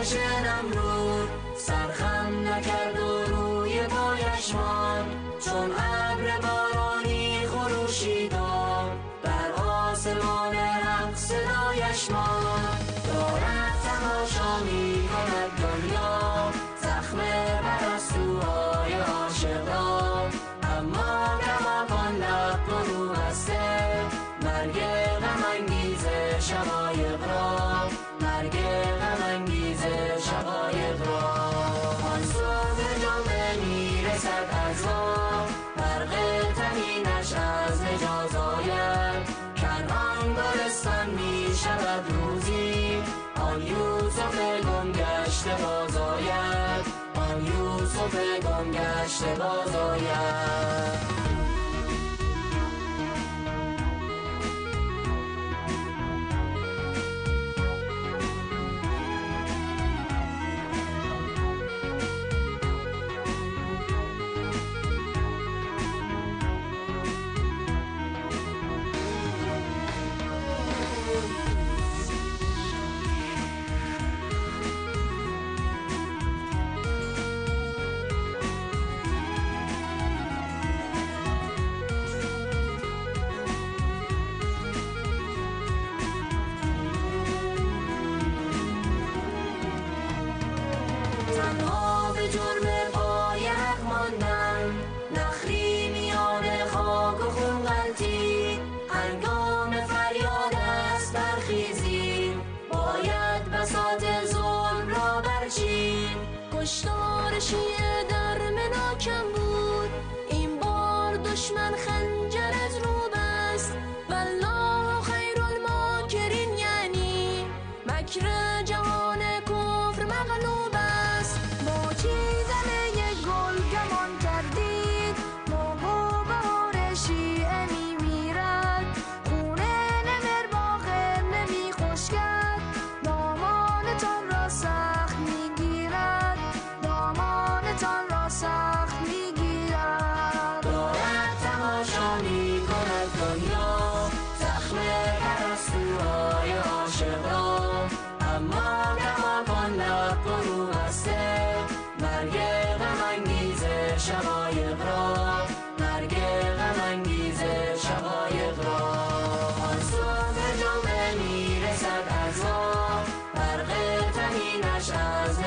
[0.00, 5.06] آتش نمرود سرخم نکرد و روی پایش ماند.
[5.44, 8.32] چون ابر بارانی خروشید
[9.22, 13.02] در آسمان حق صدایش ماند.
[13.06, 16.50] دارد تماشا می کند دنیا
[16.82, 17.18] زخم
[17.62, 20.22] پرستوهای عاشق را
[20.62, 23.60] اما کماکان لب فرو بسته
[24.42, 24.80] مرگ
[25.20, 26.06] غم انگیز
[34.40, 35.46] می‌رسد از ما
[35.76, 36.12] برق
[36.52, 39.28] تنینش از حجاز آید.
[39.56, 43.02] کنعان گلستان می شود روزی
[43.36, 46.86] آن یوسف گم گشته باز آید.
[47.14, 50.69] آن یوسف گم گشته باز آید.
[106.60, 109.90] برچید کشتار شیعه در مناکم بود.
[110.30, 111.99] این بار دشمن خنجر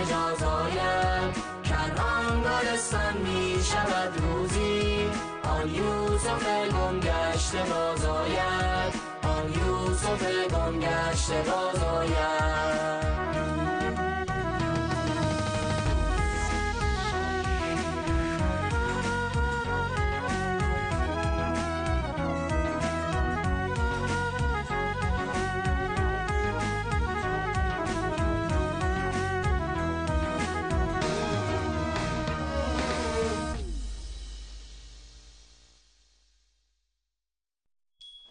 [0.00, 1.34] حجاز آید
[1.64, 5.10] کنعان گلستان می شود روزی.
[5.44, 10.22] آن یوسف گم گشته باز آید آن یوسف
[10.52, 12.89] گم گشته باز آید